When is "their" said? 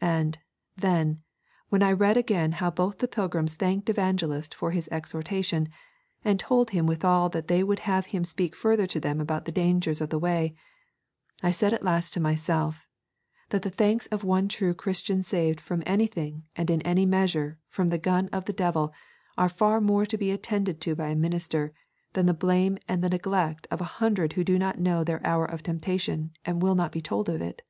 25.04-25.20